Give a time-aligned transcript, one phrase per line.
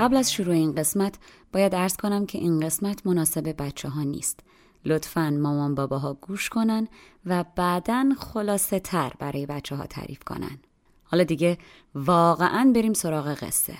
[0.00, 1.14] قبل از شروع این قسمت
[1.52, 4.40] باید ارز کنم که این قسمت مناسب بچه ها نیست.
[4.84, 6.88] لطفا مامان باباها گوش کنن
[7.26, 10.58] و بعدا خلاصه تر برای بچه ها تعریف کنن.
[11.04, 11.58] حالا دیگه
[11.94, 13.74] واقعا بریم سراغ قصه.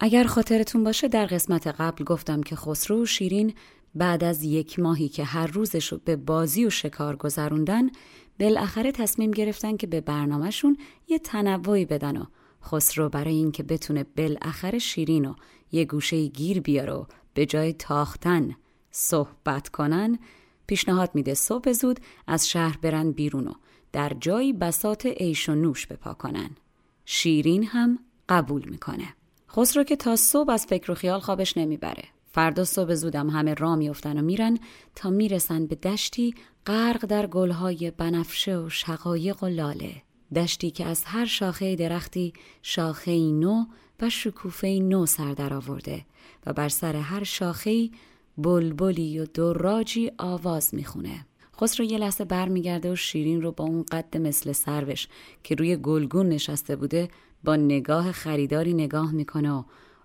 [0.00, 3.54] اگر خاطرتون باشه در قسمت قبل گفتم که خسرو و شیرین
[3.94, 7.90] بعد از یک ماهی که هر روزش رو به بازی و شکار گذروندن
[8.40, 10.76] بالاخره تصمیم گرفتن که به برنامهشون
[11.08, 12.24] یه تنوعی بدن و
[12.66, 15.34] خسرو برای اینکه بتونه بالاخره شیرین و
[15.72, 18.56] یه گوشه گیر بیاره و به جای تاختن
[18.90, 20.18] صحبت کنن
[20.66, 23.52] پیشنهاد میده صبح زود از شهر برن بیرون و
[23.92, 26.50] در جایی بسات عیش و نوش بپا کنن.
[27.04, 27.98] شیرین هم
[28.28, 29.14] قبول می‌کنه.
[29.50, 32.04] خسرو که تا صبح از فکر و خیال خوابش نمی‌بره.
[32.32, 34.58] فردا صبح زودم همه را میفتن و میرن
[34.94, 36.34] تا می‌رسن به دشتی
[36.66, 40.02] غرق در گلهای بنفشه و شقایق و لاله.
[40.34, 42.32] دشتی که از هر شاخه درختی
[42.62, 43.64] شاخه نو
[44.00, 46.06] و شکوفه نو سر در آورده
[46.46, 47.90] و بر سر هر شاخه
[48.38, 51.26] بلبلی و دراجی آواز می‌خونه.
[51.60, 55.08] خسرو یه لحظه برمیگرده و شیرین رو با اون قد مثل سروش
[55.42, 57.08] که روی گلگون نشسته بوده
[57.44, 59.64] با نگاه خریداری نگاه می‌کنه و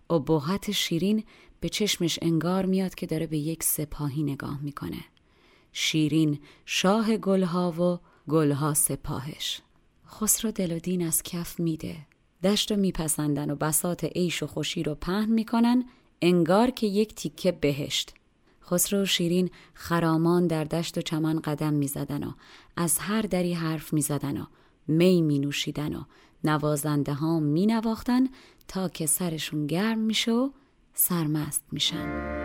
[0.09, 1.23] ابهت شیرین
[1.59, 5.03] به چشمش انگار میاد که داره به یک سپاهی نگاه می‌کنه.
[5.73, 7.99] شیرین شاه گلها و
[8.29, 9.61] گلها سپاهش.
[10.13, 11.95] خسرو دل و دین از کف میده.
[12.43, 15.85] دشت رو میپسندن و بسات عیش و خوشی رو پهن می‌کنن
[16.21, 18.13] انگار که یک تیکه بهشت.
[18.63, 22.31] خسرو و شیرین خرامان در دشت و چمن قدم می‌زدن و
[22.77, 24.45] از هر دری حرف می‌زدن و
[24.87, 26.03] می می نوشیدن و
[26.43, 27.67] نوازنده ها می
[28.67, 30.49] تا که سرشون گرم میشه و
[30.93, 32.41] سرمست میشن.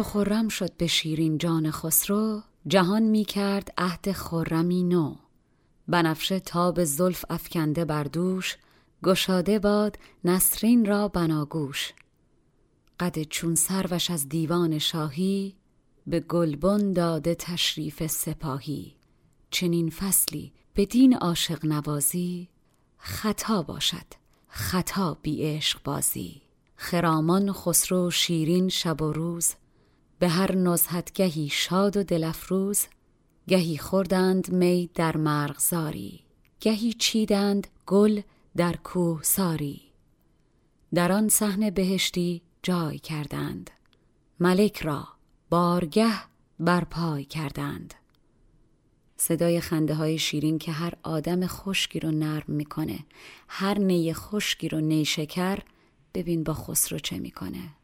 [0.00, 5.14] چو خرم شد به شیرین جان خسرو جهان می کرد عهد خرمی نو.
[5.88, 8.56] بنفشه تاب زلف افکنده بر دوش
[9.04, 11.92] گشاده باد نسرین را بناگوش.
[13.00, 15.56] قد چون سروش از دیوان شاهی
[16.06, 18.94] به گلبن داده تشریف سپاهی.
[19.50, 22.48] چنین فصلی بدین عاشق نوازی
[22.98, 24.06] خطا باشد
[24.48, 26.42] خطا بی عشق بازی.
[26.76, 29.54] خرامان خسرو شیرین شب و روز
[30.20, 32.86] به هر نزهتگهی شاد و دلفروز
[33.48, 36.20] گهی خوردند می در مرغزاری
[36.60, 38.20] گهی چیدند گل
[38.56, 39.82] در کوه ساری
[40.94, 43.70] در آن صحنه بهشتی جای کردند
[44.40, 45.08] ملک را
[45.50, 46.12] بارگه
[46.60, 47.94] برپای کردند.
[49.16, 52.98] صدای خنده های شیرین که هر آدم خشکی رو نرم می‌کنه
[53.48, 55.58] هر نی خشکی رو نیشکر
[56.14, 57.79] ببین با خسرو چه می‌کنه.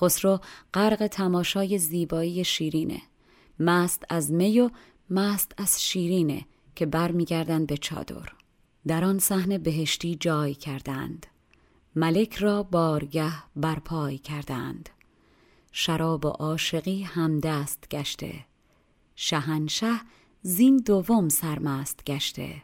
[0.00, 0.40] خسرو
[0.74, 3.02] غرق تماشای زیبایی شیرینه.
[3.60, 4.70] مست از می و
[5.10, 8.32] مست از شیرینه که برمیگردند به چادر.
[8.86, 11.26] در آن صحنه بهشتی جای کردند.
[11.96, 14.88] ملک را بارگه برپای کردند.
[15.72, 18.34] شراب و عاشقی همدست گشته.
[19.16, 20.00] شهنشه
[20.42, 22.62] زین دوم سرمست گشته.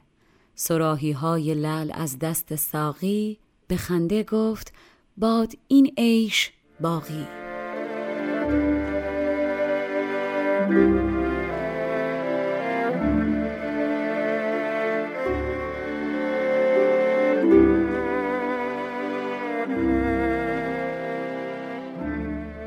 [0.55, 3.39] سراحی های لل از دست ساقی
[3.69, 4.73] به خنده گفت
[5.17, 7.27] باد این عیش باقی.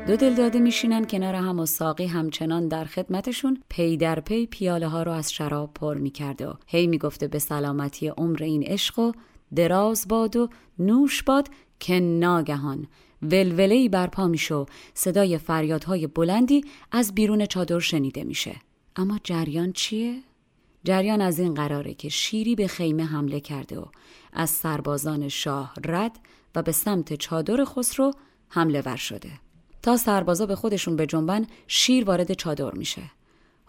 [0.06, 4.88] دو دل داده میشینن کنار هم و ساقی همچنان در خدمتشون پی در پی پیاله
[4.88, 9.12] ها رو از شراب پر می‌کرد و هی می‌گفته به سلامتی عمر این عشق و
[9.54, 11.48] دراز باد و نوش باد
[11.80, 12.86] که ناگهان
[13.22, 18.56] ولولهی برپا میشه و صدای فریادهای بلندی از بیرون چادر شنیده میشه.
[18.96, 20.20] اما جریان چیه؟
[20.84, 23.84] جریان از این قراره که شیری به خیمه حمله کرده و
[24.32, 26.18] از سربازان شاه رد
[26.54, 28.12] و به سمت چادر خسرو
[28.48, 29.30] حمله ور شده.
[29.82, 33.02] تا سربازا به خودشون به جنبن شیر وارد چادر میشه.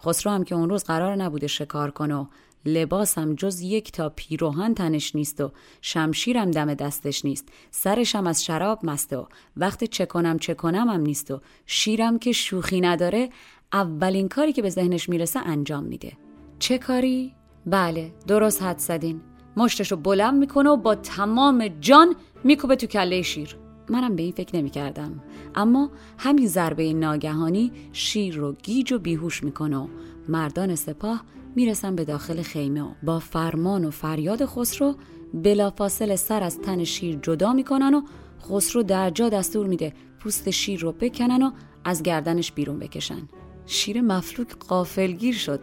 [0.04, 2.26] خسرو هم که اون روز قرار نبوده شکار کنه و
[2.64, 8.78] لباسم جز یک تا پیروهن تنش نیست و شمشیرم دم دستش نیست سرشم از شراب
[8.82, 9.24] مسته و
[9.56, 13.30] وقت چه کنم چه کنم هم نیست و شیرم که شوخی نداره
[13.72, 16.12] اولین کاری که به ذهنش می‌رسه انجام میده
[16.58, 17.34] چه کاری؟
[17.66, 19.20] بله درست حد زدین
[19.56, 22.14] مشتشو بلند می‌کنه و با تمام جان
[22.44, 23.56] میکوبه تو کله شیر
[23.88, 25.22] منم به این فکر نمی کردم.
[25.54, 29.88] اما همین ضربه ناگهانی شیر رو گیج و بیهوش می‌کنه و
[30.28, 31.24] مردان سپاه
[31.56, 32.82] می‌رسن به داخل خیمه.
[32.82, 34.94] و با فرمان و فریاد خسرو
[35.34, 38.02] بلافاصله سر از تن شیر جدا می‌کنن و
[38.42, 41.50] خسرو در جا دستور میده پوست شیر رو بکنن و
[41.84, 43.28] از گردنش بیرون بکشن.
[43.66, 45.60] شیر مفلوک قافلگیر شد.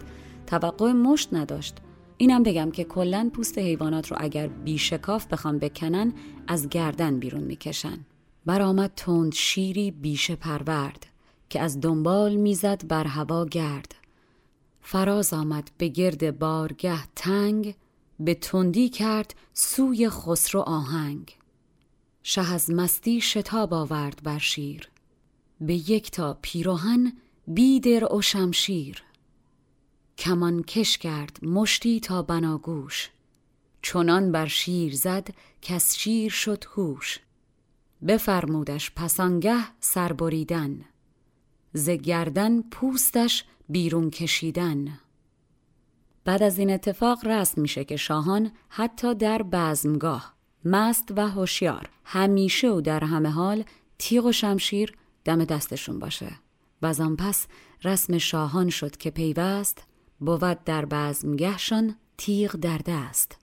[0.47, 1.77] توقع مشت نداشت.
[2.17, 6.13] اینم بگم که کلا پوست حیوانات رو اگر بیشکاف بخوام بکنن
[6.47, 7.97] از گردن بیرون می‌کشن.
[8.45, 11.05] برآمد تند شیری بیشه پرورد
[11.49, 13.95] که از دنبال می‌زد بر هوا گرد.
[14.89, 17.75] فراز آمد به گرد بارگه تنگ
[18.19, 21.37] به تندی کرد سوی خسرو آهنگ.
[22.23, 24.89] شه از مستی شتاب آورد بر شیر
[25.61, 27.13] به یک تا پیروهن
[27.47, 29.03] بیدر و شمشیر.
[30.17, 33.09] کمان کش کرد مشتی تا بناگوش
[33.81, 35.27] چنان بر شیر زد
[35.61, 37.19] کس شیر شد هوش.
[38.07, 40.85] بفرمودش پسانگه سربریدن
[41.73, 44.99] ز گردن پوستش بیرون کشیدن.
[46.25, 50.33] بعد از این اتفاق رسم میشه که شاهان حتی در بزمگاه
[50.65, 53.63] مست و هوشیار همیشه و در همه حال
[53.97, 56.31] تیغ و شمشیر دم دستشون باشه.
[56.81, 57.47] و آن پس
[57.83, 59.83] رسم شاهان شد که پیوست
[60.19, 63.37] بود در بزمگهشان تیغ در دست.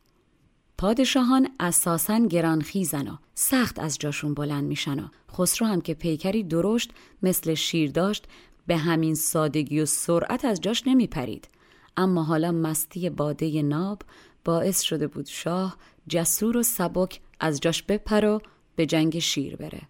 [0.79, 6.91] پادشاهان اساسا گرانخیزن و سخت از جاشون بلند میشن و خسرو هم که پیکری درشت
[7.23, 8.27] مثل شیر داشت
[8.67, 11.49] به همین سادگی و سرعت از جاش نمیپرید.
[11.97, 14.03] اما حالا مستی باده ناب
[14.45, 15.77] باعث شده بود شاه
[16.09, 18.41] جسور و سبک از جاش بپر و
[18.77, 19.83] به جنگ شیر بره.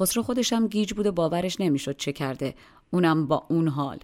[0.00, 2.54] خسرو خودشم گیج بود و باورش نمی‌شد چه کرده.
[2.90, 3.98] اونم با اون حال.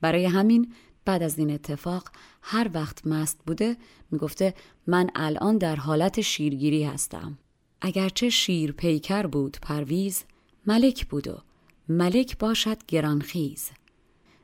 [0.00, 0.72] برای همین
[1.04, 2.08] بعد از این اتفاق
[2.42, 3.76] هر وقت مست بوده
[4.10, 4.54] می‌گفته
[4.86, 7.38] من الان در حالت شیرگیری هستم.
[7.80, 10.24] اگرچه شیر پیکر بود پرویز
[10.66, 11.38] ملک بود و
[11.88, 13.70] ملک باشد گرانخیز.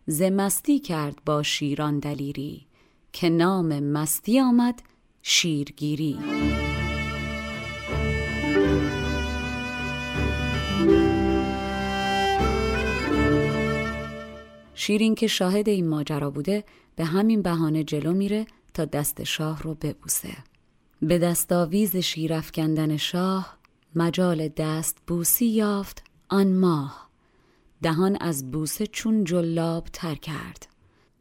[0.07, 2.67] ز مستی کرد با شیران دلیری
[3.13, 4.83] که نام مستی آمد
[5.23, 6.19] شیرگیری.
[14.81, 16.65] شیرین که شاهد این ماجرا بوده
[16.97, 20.37] به همین بهانه جلو میره تا دست شاه رو ببوسه.
[21.03, 23.59] به دستاویز شیرافکندن شاه
[23.95, 27.11] مجال دست بوسی یافت آن ماه.
[27.83, 30.67] دهان از بوسه چون جلاب تر کرد.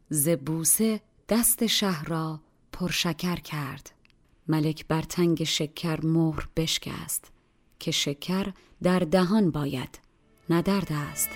[0.08, 2.40] ز بوسه دست شه را
[2.72, 3.90] پرشکر کرد.
[4.48, 7.32] ملک بر تنگ شکر مهر بشکست
[7.78, 9.98] که شکر در دهان باید
[10.50, 11.28] نه در دست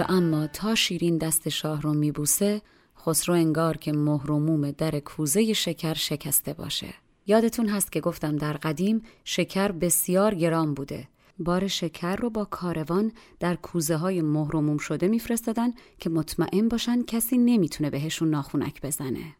[0.00, 2.62] و اما تا شیرین دست شاه رو میبوسه
[2.98, 6.94] خسرو انگار که مهرموم در کوزه شکر شکسته باشه.
[7.26, 11.08] یادتون هست که گفتم در قدیم شکر بسیار گران بوده.
[11.38, 17.38] بار شکر رو با کاروان در کوزه های مهرموم شده میفرستادن که مطمئن باشن کسی
[17.38, 19.36] نمی‌تونه بهشون ناخونک بزنه.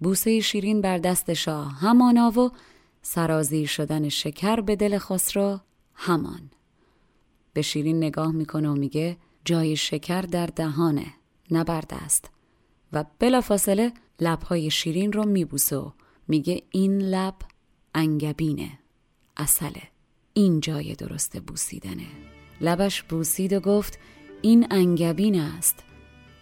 [0.00, 2.50] بوسه شیرین بر دست شاه همانا و
[3.02, 5.60] سرازیر شدن شکر به دل خسرو
[5.94, 6.50] همان.
[7.52, 11.06] به شیرین نگاه می‌کنه و میگه جای شکر در دهانه
[11.50, 12.30] نه بر دست
[12.92, 15.90] و بلافاصله لبهای شیرین رو میبوسه و
[16.28, 17.34] میگه این لب
[17.94, 18.78] انگبینه
[19.36, 19.82] اصله.
[20.34, 22.06] این جای درست بوسیدنه.
[22.60, 23.98] لبش بوسید و گفت
[24.42, 25.84] این انگبین است.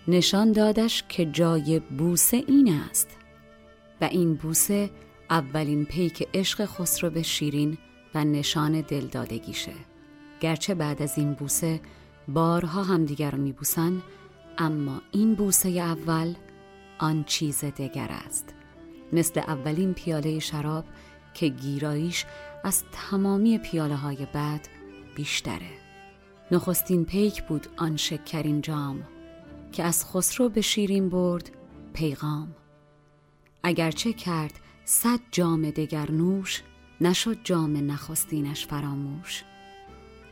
[0.08, 3.08] نشان دادش که جای بوسه این است.
[4.00, 4.90] و این بوسه
[5.30, 7.78] اولین پیک عشق خسرو به شیرین
[8.14, 9.74] و نشان دلدادگیشه.
[10.40, 11.80] گرچه بعد از این بوسه
[12.28, 14.02] بارها همدیگر رو میبوسن
[14.58, 16.34] اما این بوسه اول
[16.98, 18.54] آن چیز دیگر است.
[19.12, 20.84] مثل اولین پیاله شراب
[21.34, 22.24] که گیراییش
[22.64, 24.68] از تمامی پیاله های بعد
[25.16, 25.70] بیشتره.
[26.50, 29.02] نخستین پیک بود آن شکرین جام
[29.72, 31.50] که از خسرو به شیرین برد
[31.92, 32.54] پیغام.
[33.62, 34.52] اگرچه کرد
[34.84, 36.62] صد جام دگر نوش
[37.00, 39.44] نشد جام نخستینش فراموش.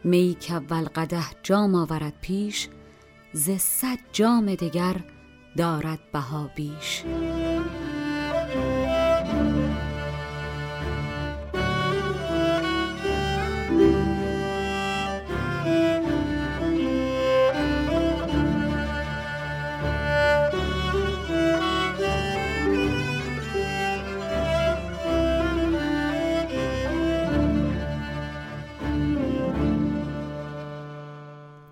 [0.05, 2.69] می که اول قده جام آورد پیش
[3.33, 4.97] ز صد جام دگر
[5.57, 7.05] دارد بها بیش.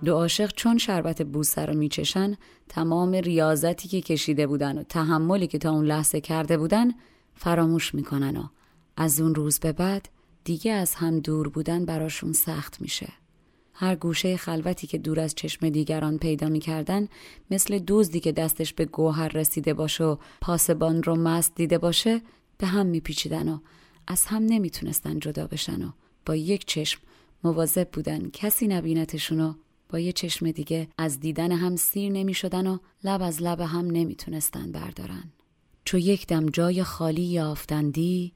[0.06, 2.36] دو عاشق چون شربت بوسه رو میچشن
[2.68, 6.90] تمام ریاضتی که کشیده بودن و تحملی که تا اون لحظه کرده بودن
[7.34, 8.44] فراموش می‌کنن و
[8.96, 10.08] از اون روز به بعد
[10.44, 13.08] دیگه از هم دور بودن براشون سخت میشه.
[13.74, 17.08] هر گوشه خلوتی که دور از چشم دیگران پیدا می‌کردن
[17.50, 22.20] مثل دزدی که دستش به گوهر رسیده باشه و پاسبان رو مست دیده باشه
[22.58, 23.58] به هم میپیچیدن و
[24.06, 25.90] از هم نمی‌تونستن جدا بشن و
[26.26, 27.00] با یک چشم
[27.44, 29.54] مواظب بودن کسی نبینتشون و
[29.88, 33.86] با یه چشم دیگه از دیدن هم سیر نمی شدن و لب از لب هم
[33.86, 35.32] نمی‌تونستن بردارن.
[35.84, 38.32] چو یک دم جای خالی یافتندی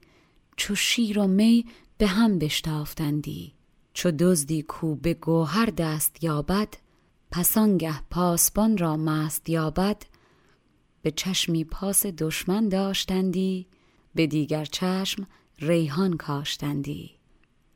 [0.57, 1.65] چو شیر و می
[1.97, 3.53] به هم بشتافتندی.
[3.93, 6.73] چو دزدی کو به گوهر دست یابد
[7.31, 10.03] پسانگه پاسبان را مست یابد.
[11.01, 13.67] به چشمی پاس دشمن داشتندی
[14.15, 15.27] به دیگر چشم
[15.59, 17.20] ریحان کاشتندی.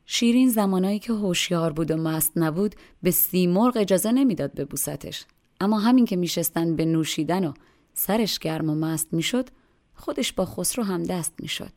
[0.06, 5.24] شیرین زمانایی که هوشیار بود و مست نبود به سیمرغ اجازه نمی‌داد به بوستش
[5.60, 7.52] اما همین که میشستن به نوشیدن و
[7.94, 9.48] سرش گرم و مست می‌شد
[9.94, 11.72] خودش با خسرو هم دست می‌شد.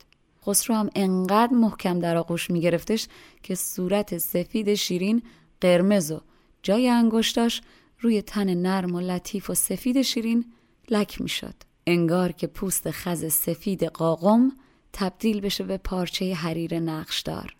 [0.45, 3.07] خسرو هم انقدر محکم در آغوش میگرفتش
[3.43, 5.21] که صورت سفید شیرین
[5.61, 6.21] قرمز و
[6.63, 7.61] جای انگشتاش
[7.99, 10.45] روی تن نرم و لطیف و سفید شیرین
[10.89, 11.55] لک می‌شد.
[11.87, 14.51] انگار که پوست خز سفید قاقم
[14.93, 17.55] تبدیل بشه به پارچه حریر نقشدار.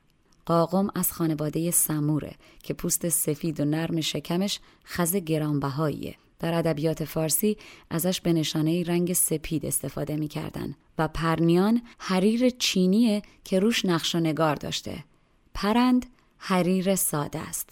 [0.50, 6.16] قاقم از خانواده سموره که پوست سفید و نرم شکمش خز گرانبهاییه.
[6.40, 7.58] در ادبیات فارسی
[7.90, 14.20] ازش به نشانه رنگ سپید استفاده می‌کردن و پرنیان حریر چینیه که روش نقش و
[14.20, 15.04] نگار داشته.
[15.54, 16.06] پرند
[16.38, 17.70] حریر ساده است.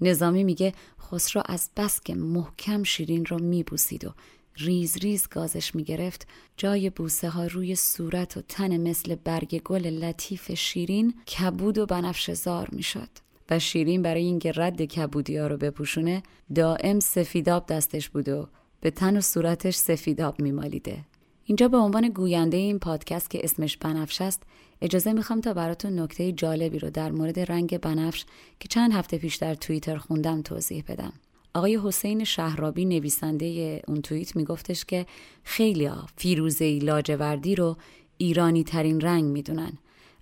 [0.00, 4.14] نظامی میگه خسرو از بس که محکم شیرین رو میبوسید و
[4.60, 6.26] ریز ریز گازش می‌گرفت.
[6.56, 12.30] جای بوسه ها روی صورت و تن مثل برگ گل لطیف شیرین کبود و بنفش
[12.30, 13.08] زار می‌شد.
[13.50, 16.22] و شیرین برای اینکه رد کبودی ها رو بپوشونه
[16.54, 18.48] دائم سفیداب دستش بود و
[18.80, 20.98] به تن و صورتش سفیداب میمالیده.
[21.44, 24.42] اینجا به عنوان گوینده این پادکست که اسمش بنفش است
[24.82, 28.24] اجازه می‌خوام تا براتون نکته جالبی رو در مورد رنگ بنفش
[28.60, 31.12] که چند هفته پیش در توییتر خوندم توضیح بدم.
[31.54, 35.06] آقای حسین شهرابی نویسنده اون توییت میگفتش که
[35.44, 37.76] خیلی ها فیروزه لاجوردی رو
[38.18, 39.72] ایرانی ترین رنگ می‌دونن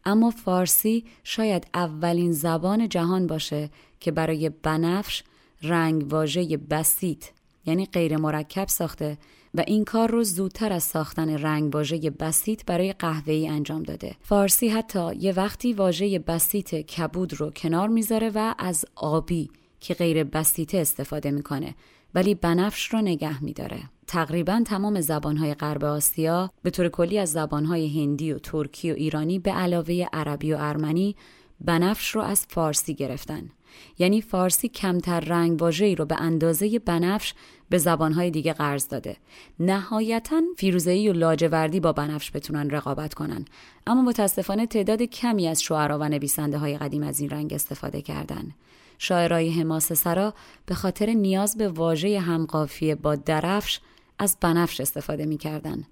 [0.04, 3.70] اما فارسی شاید اولین زبان جهان باشه
[4.00, 5.24] که برای بنفش
[5.62, 7.24] رنگ واژه بسیط
[7.66, 9.18] یعنی غیر مرکب ساخته
[9.54, 14.16] و این کار رو زودتر از ساختن رنگ واژه بسیط برای قهوه‌ای انجام داده.
[14.20, 20.24] فارسی حتی یه وقتی واژه بسیط کبود رو کنار می‌ذاره و از آبی که غیر
[20.24, 21.74] بسیطه استفاده می‌کنه
[22.14, 23.80] ولی بنفش رو نگه میداره.
[24.06, 29.38] تقریبا تمام زبانهای غرب آسیا به طور کلی از زبانهای هندی و ترکی و ایرانی
[29.38, 31.16] به علاوه عربی و ارمنی
[31.60, 33.50] بنفش رو از فارسی گرفتن.
[33.98, 37.34] یعنی فارسی کمتر رنگ واژه‌ای رو به اندازه بنفش
[37.70, 39.16] به زبانهای دیگه قرض داده.
[39.60, 43.44] نهایتا فیروزه‌ای و لاجوردی با بنفش بتونن رقابت کنن.
[43.86, 48.54] اما متاسفانه تعداد کمی از شعرا و نویسنده های قدیم از این رنگ استفاده کردن.
[48.98, 50.34] شاعرای حماسه سرا
[50.66, 53.80] به خاطر نیاز به واژه همقافیه با درفش
[54.18, 55.84] از بنفش استفاده می‌کردن.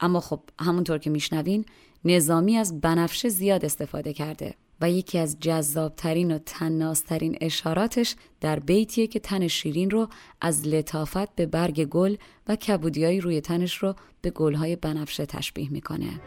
[0.00, 1.64] اما خب همونطور که میشنوین
[2.04, 9.06] نظامی از بنفش زیاد استفاده کرده و یکی از جذابترین و تنازترین اشاراتش در بیتیه
[9.06, 10.08] که تن شیرین رو
[10.40, 12.16] از لطافت به برگ گل
[12.48, 16.20] و کبودیایی روی تنش رو به گلهای بنفشه تشبیه می‌کنه.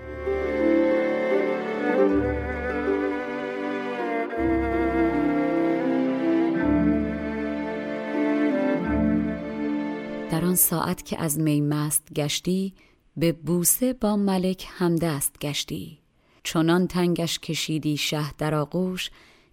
[10.32, 12.74] در آن ساعت که از می مست گشتی
[13.18, 16.00] به بوسه با ملک همدست گشتی.
[16.44, 19.10] چنان تنگش کشیدی شه در آغوش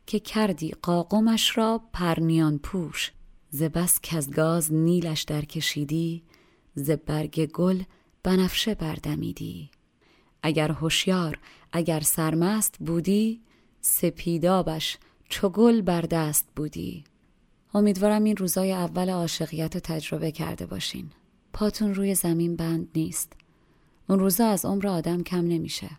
[0.07, 3.13] که کردی قاقمش را پرنیان پوش.
[3.51, 6.23] ز بس از گاز نیلش در کشیدی
[6.75, 7.83] ز برگ گل
[8.23, 9.71] بنفشه بردمیدی
[10.43, 11.39] اگر هوشیار
[11.73, 13.41] اگر سرمست بودی
[13.81, 17.05] سپیدابش چو گل بر دست بودی.
[17.75, 21.11] امیدوارم این روزای اول عاشقیت رو تجربه کرده باشین.
[21.53, 23.33] پاتون روی زمین بند نیست.
[24.09, 25.91] اون روزا از عمر آدم کم نمیشه.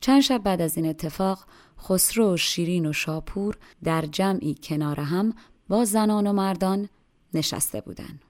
[0.00, 1.44] چند شب بعد از این اتفاق
[1.80, 5.34] خسرو و شیرین و شاپور در جمعی کنار هم
[5.68, 6.88] با زنان و مردان
[7.34, 8.22] نشسته بودند.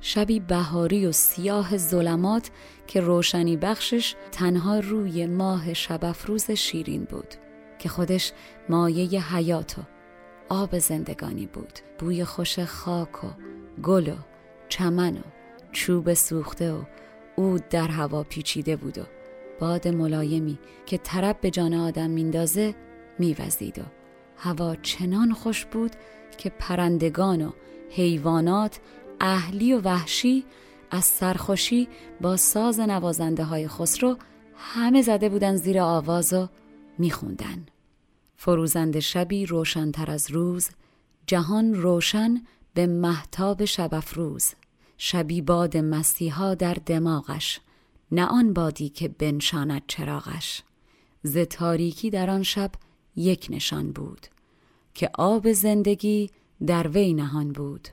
[0.00, 2.50] شبی بهاری و سیاه ظلمات
[2.86, 7.34] که روشنی بخشش تنها روی ماه شبافروز شیرین بود
[7.78, 8.32] که خودش
[8.68, 9.82] مایه حیات و
[10.48, 13.28] آب زندگانی بود بوی خوش خاک و
[13.82, 14.16] گل و
[14.68, 15.22] چمن و
[15.72, 16.82] چوب سوخته و
[17.36, 19.02] اود در هوا پیچیده بود و
[19.60, 22.74] باد ملایمی که طرب به جان آدم میندازه
[23.18, 23.82] میوزید و
[24.36, 25.92] هوا چنان خوش بود
[26.38, 27.50] که پرندگان و
[27.90, 28.80] حیوانات
[29.20, 30.44] اهلی و وحشی
[30.90, 31.88] از سرخوشی
[32.20, 34.16] با ساز نوازنده های خسرو
[34.56, 36.48] همه زده بودن زیر آواز و
[36.98, 37.66] میخوندن.
[38.40, 40.68] فروزند شبی روشنتر از روز
[41.26, 42.42] جهان روشن
[42.74, 44.48] به محتاب شب افروز.
[44.98, 47.60] شبی باد مسیحا در دماغش
[48.12, 50.62] نه آن بادی که بنشاند چراغش.
[51.22, 52.70] ز تاریکی در آن شب
[53.16, 54.26] یک نشان بود
[54.94, 56.30] که آب زندگی
[56.66, 57.88] در وی نهان بود.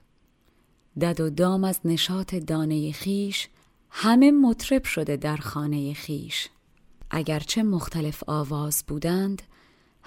[1.02, 3.50] دد و دام از نشاط دانه خیش
[3.90, 6.50] همه مطرب شده در خانه خیش.
[7.12, 9.42] اگرچه مختلف آواز بودند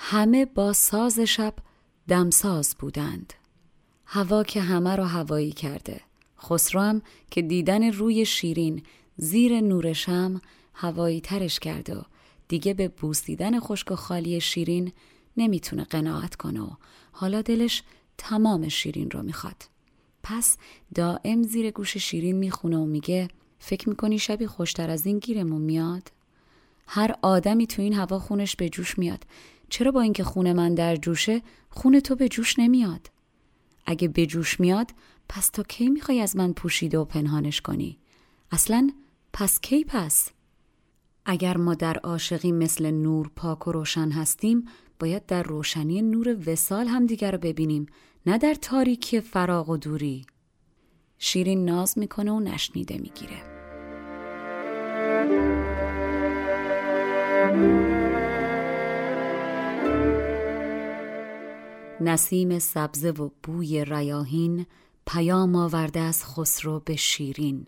[0.00, 1.54] همه با ساز شب
[2.08, 3.32] دمساز بودند.
[4.06, 6.00] هوا که همه را هوایی کرده.
[6.40, 8.82] خسرو هم که دیدن روی شیرین
[9.16, 10.40] زیر نور شم
[10.74, 12.02] هوایی ترش کرده و
[12.48, 14.92] دیگه به بوسیدن خشک و خالی شیرین
[15.36, 16.70] نمی‌تونه قناعت کنه و
[17.12, 17.82] حالا دلش
[18.18, 19.62] تمام شیرین رو می‌خواد.
[20.22, 20.56] پس
[20.94, 26.12] دائم زیر گوش شیرین می‌خونه و میگه فکر می‌کنی شبی خوشتر از این گیرمون میاد؟
[26.86, 29.24] هر آدمی تو این هوا خونش به جوش میاد.
[29.68, 33.10] چرا با اینکه خون من در جوشه خون تو به جوش نمیاد؟
[33.86, 34.90] اگه به جوش میاد
[35.28, 37.98] پس تا کی می‌خوای از من پوشیده و پنهانش کنی؟
[38.50, 38.90] اصلا
[39.32, 40.30] پس کی پس؟
[41.24, 44.64] اگر ما در عاشقی مثل نور پاک و روشن هستیم
[45.00, 47.86] باید در روشنی نور وسال هم دیگر رو ببینیم
[48.26, 50.26] نه در تاریکی فراغ و دوری
[51.18, 53.58] شیرین ناز می‌کنه و نشنیده می‌گیره
[62.00, 64.66] نسیم سبزه و بوی ریاهین
[65.06, 67.66] پیام آورده از خسرو به شیرین.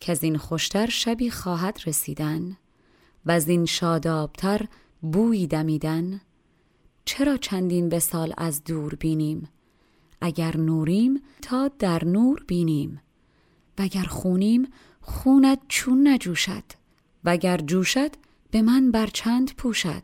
[0.00, 2.56] که از این خوشتر شبی خواهد رسیدن
[3.26, 4.68] و از این شادابتر
[5.00, 6.20] بوی دمیدن.
[7.04, 9.48] چرا چندین به سال از دور بینیم؟
[10.20, 13.00] اگر نوریم تا در نور بینیم.
[13.78, 14.68] وگر خونیم
[15.00, 16.64] خونت چون نجوشد.
[17.24, 18.10] وگر جوشد
[18.50, 20.02] به من بر چند پوشد.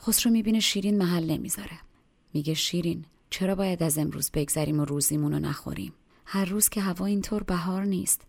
[0.00, 1.85] خسرو می‌بینه شیرین محل نمی‌ذاره.
[2.34, 5.92] میگه شیرین چرا باید از امروز بگذریم و روزیمون رو نخوریم؟
[6.26, 8.22] هر روز که هوا اینطور بهار نیست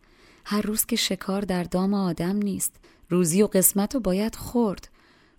[0.45, 2.75] هر روز که شکار در دام آدم نیست
[3.09, 4.89] روزی و قسمت رو باید خورد.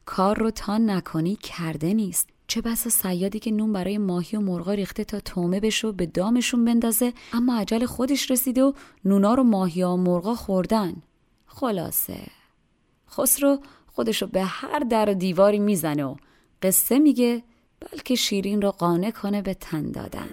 [0.04, 2.28] کار رو تا نکنی کرده نیست.
[2.46, 6.06] چه بسا سیادی که نون برای ماهی و مرغا ریخته تا تومه بشه و به
[6.06, 8.72] دامشون بندازه اما عجل خودش رسیده و
[9.04, 11.02] نونا رو ماهی و مرغا خوردن.
[11.46, 12.18] خلاصه.
[13.10, 16.16] خسرو خودشو به هر در و دیواری می‌زنه و
[16.62, 17.42] قصه میگه
[17.80, 20.28] بلکه شیرین رو قانع کنه به تن دادن.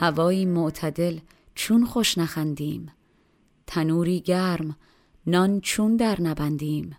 [0.00, 1.18] هوایی معتدل
[1.54, 2.92] چون خوش نخندیم.
[3.66, 4.76] تنوری گرم
[5.26, 6.96] نان چون در نبندیم.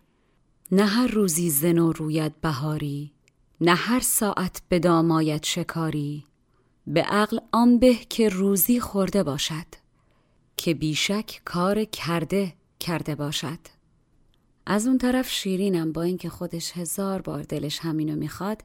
[0.72, 3.12] نه هر روزی زن روید بهاری
[3.63, 6.26] نه هر ساعت به دامایت شکاری
[6.88, 9.65] به عقل آن به که روزی خورده باشد
[10.58, 13.60] که بیشک کار کرده کرده باشد.
[14.65, 18.63] از اون طرف شیرینم با اینکه خودش هزار بار دلش همینو می‌خواد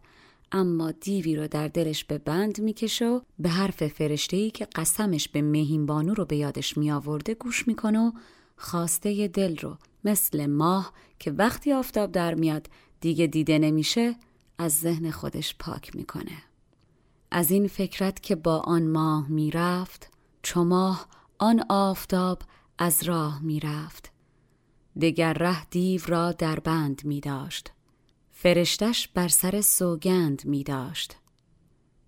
[0.53, 5.43] اما دیوی رو در دلش به بند می‌کشه و به حرف فرشته که قسمش به
[5.43, 8.13] مهین بانو رو به یادش میآورده گوش می‌کنه و
[8.57, 12.67] خواسته دل رو مثل ماه که وقتی آفتاب در میاد
[13.01, 14.17] دیگه دیده نمیشه
[14.59, 16.43] از ذهن خودش پاک می‌کنه
[17.31, 20.11] از این فکرت که با آن ماه می‌رفت
[20.43, 21.07] چو ماه
[21.39, 22.43] آن آفتاب
[22.79, 24.13] از راه می‌رفت
[25.01, 27.73] دگر ره دیو را در بند می داشت
[28.33, 31.17] فرشتش بر سر سوگند می داشت.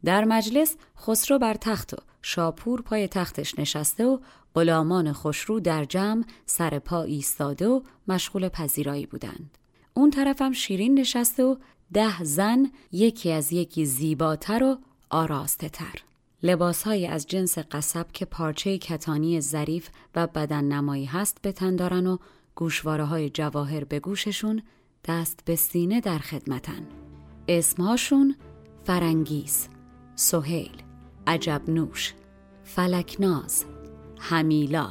[0.05, 4.19] در مجلس خسرو بر تخت و شاپور پای تختش نشسته و
[4.55, 9.59] غلامان خوشرو در جمع سر پا ایستاده و مشغول پذیرایی بودند.
[9.95, 11.57] اون طرفم شیرین نشسته و
[11.93, 14.79] ده زن یکی از یکی زیباتر و
[15.11, 15.95] آراسته تر.
[16.43, 21.77] لباس های از جنس قصب که پارچه کتانی ظریف و بدن نمایی هست به تن
[21.77, 22.19] دارن و
[22.55, 24.63] گوشواره های جواهر به گوششون
[25.05, 26.87] دست به سینه در خدمتن.
[27.49, 28.37] اسمهاشون
[28.85, 29.69] فرنگیز،
[30.15, 30.83] سهیل،
[31.27, 32.15] عجب نوش،
[32.65, 33.65] فلکناز،
[34.19, 34.89] همیلا،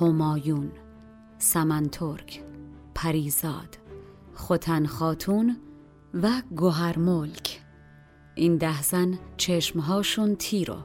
[0.00, 0.72] همایون،
[1.38, 2.42] سمنترک،
[2.94, 3.78] پریزاد،
[4.34, 5.56] خوتن خاتون
[6.22, 7.60] و گوهر ملک.
[8.34, 10.76] این ده زن چشمهاشون تیر و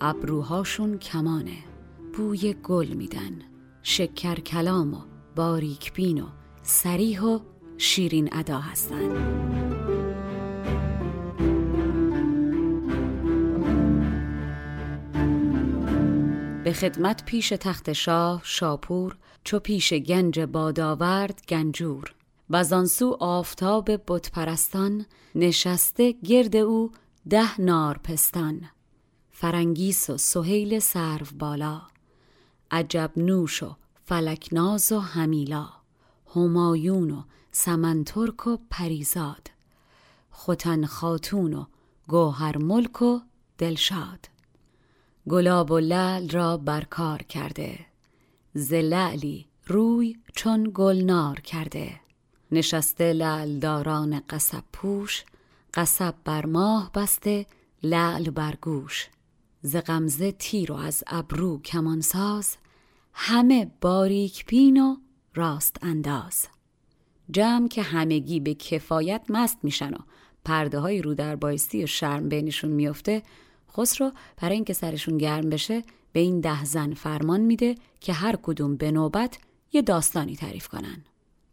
[0.00, 1.58] ابروهاشون کمانه.
[2.14, 3.32] بوی گل میدن
[3.82, 5.00] شکر کلام و
[5.36, 6.26] باریک بین و
[6.62, 7.38] سریح و
[7.78, 9.08] شیرین ادا هستن.
[16.64, 22.17] به خدمت پیش تخت شاه شاپور چو پیش گنج باداورد گنجور.
[22.50, 26.92] و سو آفتاب بتپرستان نشسته گرد او
[27.30, 28.68] ده نارپستان
[29.30, 31.82] فرنگیس و سهیل سرو بالا
[32.70, 35.68] عجب نوش و فلکناز و همیلا.
[36.36, 39.48] همایون و سمنترک و پریزاد.
[40.30, 41.64] خوتن خاتون و
[42.08, 43.20] گوهر ملک و
[43.58, 44.28] دلشاد.
[45.28, 47.78] گلاب و لعل را برکار کرده.
[48.54, 52.00] زلعلی روی چون گلنار کرده.
[52.52, 55.24] نشسته لعلداران قصب پوش
[55.74, 57.46] قصب بر ماه بسته
[57.82, 59.08] لعل بر گوش.
[59.62, 62.56] ز غمزه تیر و از ابرو کمانساز
[63.12, 64.96] همه باریک پین و
[65.34, 66.46] راست انداز.
[67.30, 69.98] جمع که همگی به کفایت مست میشن و
[70.44, 73.22] پرده های رو در بایستی و شرم بینشون میفته
[73.76, 75.82] خسرو برای اینکه سرشون گرم بشه
[76.12, 79.38] به این ده زن فرمان میده که هر کدوم به نوبت
[79.72, 81.04] یه داستانی تعریف کنن.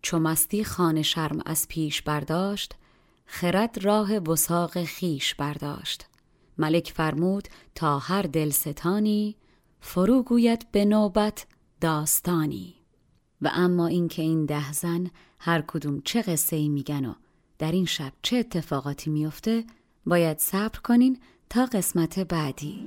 [0.05, 2.73] چو مستی خانه شرم از پیش برداشت
[3.25, 6.05] خرد راه وساق خیش برداشت.
[6.57, 9.35] ملک فرمود تا هر دلستانی
[9.79, 11.47] فرو گوید به نوبت
[11.81, 12.75] داستانی.
[13.41, 15.07] و اما اینکه این ده زن
[15.39, 17.13] هر کدوم چه قصه ای میگن و
[17.59, 19.63] در این شب چه اتفاقاتی میفته
[20.05, 22.85] باید صبر کنین تا قسمت بعدی.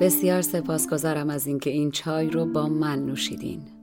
[0.00, 3.75] بسیار سپاسگزارم از اینکه این چای رو با من نوشیدین.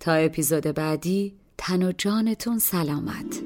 [0.00, 3.45] تا اپیزود بعدی تن و جانتون سلامت.